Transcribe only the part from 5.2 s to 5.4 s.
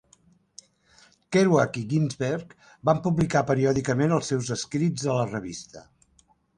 la